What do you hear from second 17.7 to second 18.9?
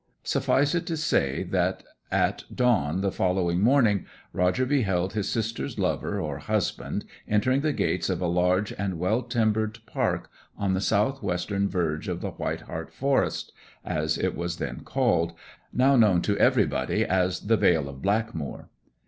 of Blackmoor.